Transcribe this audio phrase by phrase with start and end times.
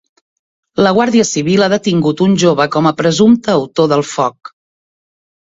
[0.85, 4.53] La guàrdia civil ha detingut un jove com a presumpte autor del foc.